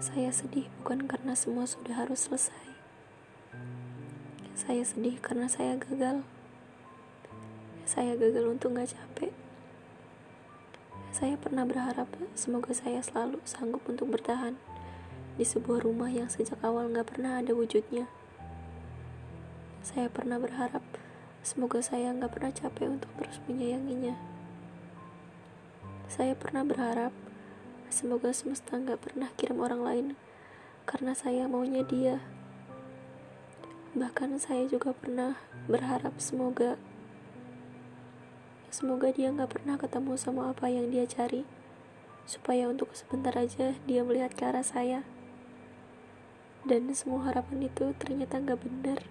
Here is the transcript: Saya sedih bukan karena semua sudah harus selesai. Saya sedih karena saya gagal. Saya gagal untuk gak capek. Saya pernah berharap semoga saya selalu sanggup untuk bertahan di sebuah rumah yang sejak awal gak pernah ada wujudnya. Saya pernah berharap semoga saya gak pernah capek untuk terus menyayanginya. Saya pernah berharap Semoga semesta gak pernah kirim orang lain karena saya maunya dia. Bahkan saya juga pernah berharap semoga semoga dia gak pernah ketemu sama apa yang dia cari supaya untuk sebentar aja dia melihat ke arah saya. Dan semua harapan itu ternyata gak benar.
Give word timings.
Saya 0.00 0.32
sedih 0.32 0.64
bukan 0.80 1.04
karena 1.04 1.36
semua 1.36 1.68
sudah 1.68 1.92
harus 1.92 2.24
selesai. 2.24 2.72
Saya 4.56 4.80
sedih 4.80 5.20
karena 5.20 5.44
saya 5.44 5.76
gagal. 5.76 6.24
Saya 7.84 8.16
gagal 8.16 8.48
untuk 8.48 8.80
gak 8.80 8.96
capek. 8.96 9.28
Saya 11.12 11.36
pernah 11.36 11.68
berharap 11.68 12.08
semoga 12.32 12.72
saya 12.72 13.04
selalu 13.04 13.44
sanggup 13.44 13.84
untuk 13.84 14.08
bertahan 14.08 14.56
di 15.36 15.44
sebuah 15.44 15.84
rumah 15.84 16.08
yang 16.08 16.32
sejak 16.32 16.56
awal 16.64 16.88
gak 16.88 17.12
pernah 17.12 17.36
ada 17.36 17.52
wujudnya. 17.52 18.08
Saya 19.84 20.08
pernah 20.08 20.40
berharap 20.40 20.80
semoga 21.44 21.84
saya 21.84 22.16
gak 22.16 22.40
pernah 22.40 22.56
capek 22.56 22.88
untuk 22.88 23.12
terus 23.20 23.36
menyayanginya. 23.44 24.16
Saya 26.08 26.32
pernah 26.32 26.64
berharap 26.64 27.12
Semoga 27.90 28.30
semesta 28.30 28.78
gak 28.78 29.02
pernah 29.02 29.34
kirim 29.34 29.58
orang 29.58 29.82
lain 29.82 30.06
karena 30.86 31.10
saya 31.10 31.50
maunya 31.50 31.82
dia. 31.82 32.22
Bahkan 33.98 34.38
saya 34.38 34.70
juga 34.70 34.94
pernah 34.94 35.42
berharap 35.66 36.14
semoga 36.22 36.78
semoga 38.70 39.10
dia 39.10 39.34
gak 39.34 39.58
pernah 39.58 39.74
ketemu 39.74 40.14
sama 40.14 40.54
apa 40.54 40.70
yang 40.70 40.94
dia 40.94 41.02
cari 41.02 41.42
supaya 42.30 42.70
untuk 42.70 42.94
sebentar 42.94 43.34
aja 43.34 43.74
dia 43.82 44.06
melihat 44.06 44.38
ke 44.38 44.46
arah 44.46 44.62
saya. 44.62 45.02
Dan 46.62 46.94
semua 46.94 47.26
harapan 47.26 47.66
itu 47.66 47.90
ternyata 47.98 48.38
gak 48.38 48.62
benar. 48.62 49.02